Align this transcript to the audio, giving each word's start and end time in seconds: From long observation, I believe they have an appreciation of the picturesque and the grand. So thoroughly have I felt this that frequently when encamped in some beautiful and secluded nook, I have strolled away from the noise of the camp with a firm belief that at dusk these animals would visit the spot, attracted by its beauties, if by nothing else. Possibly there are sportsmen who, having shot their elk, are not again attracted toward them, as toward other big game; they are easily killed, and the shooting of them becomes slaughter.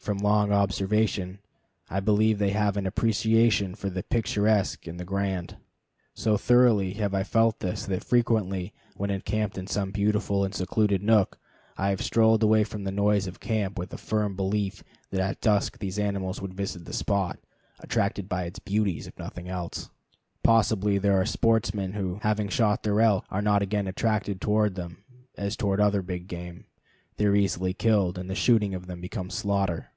From 0.00 0.16
long 0.16 0.50
observation, 0.50 1.40
I 1.90 2.00
believe 2.00 2.38
they 2.38 2.50
have 2.50 2.78
an 2.78 2.86
appreciation 2.86 3.74
of 3.74 3.92
the 3.94 4.02
picturesque 4.02 4.86
and 4.86 4.98
the 4.98 5.04
grand. 5.04 5.58
So 6.14 6.38
thoroughly 6.38 6.94
have 6.94 7.12
I 7.12 7.22
felt 7.22 7.60
this 7.60 7.84
that 7.84 8.02
frequently 8.02 8.72
when 8.96 9.10
encamped 9.10 9.58
in 9.58 9.66
some 9.66 9.90
beautiful 9.92 10.42
and 10.42 10.54
secluded 10.54 11.02
nook, 11.02 11.38
I 11.76 11.90
have 11.90 12.00
strolled 12.00 12.42
away 12.42 12.64
from 12.64 12.84
the 12.84 12.90
noise 12.90 13.26
of 13.26 13.34
the 13.34 13.40
camp 13.46 13.78
with 13.78 13.92
a 13.92 13.98
firm 13.98 14.34
belief 14.36 14.82
that 15.10 15.20
at 15.20 15.42
dusk 15.42 15.78
these 15.78 15.98
animals 15.98 16.40
would 16.40 16.54
visit 16.54 16.86
the 16.86 16.94
spot, 16.94 17.38
attracted 17.80 18.26
by 18.26 18.44
its 18.44 18.58
beauties, 18.58 19.06
if 19.06 19.14
by 19.16 19.24
nothing 19.24 19.48
else. 19.50 19.90
Possibly 20.42 20.96
there 20.96 21.20
are 21.20 21.26
sportsmen 21.26 21.92
who, 21.92 22.18
having 22.22 22.48
shot 22.48 22.82
their 22.84 23.02
elk, 23.02 23.26
are 23.30 23.42
not 23.42 23.60
again 23.60 23.86
attracted 23.86 24.40
toward 24.40 24.76
them, 24.76 25.04
as 25.36 25.56
toward 25.58 25.78
other 25.78 26.00
big 26.02 26.26
game; 26.26 26.64
they 27.16 27.26
are 27.26 27.34
easily 27.36 27.74
killed, 27.74 28.16
and 28.16 28.30
the 28.30 28.34
shooting 28.34 28.74
of 28.74 28.86
them 28.86 29.02
becomes 29.02 29.34
slaughter. 29.34 29.88